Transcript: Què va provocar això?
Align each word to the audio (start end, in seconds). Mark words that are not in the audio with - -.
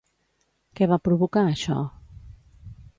Què 0.79 0.87
va 0.93 0.99
provocar 1.09 1.45
això? 1.51 1.79